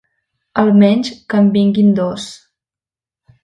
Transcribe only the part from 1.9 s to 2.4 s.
dos.